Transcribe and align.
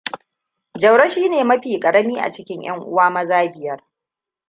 Jauro 0.77 1.07
shi 1.09 1.29
ne 1.29 1.43
mafi 1.49 1.79
karami 1.83 2.31
cikin 2.31 2.61
'yan'uwa 2.63 3.05
maza 3.15 3.39
biyar. 3.53 3.79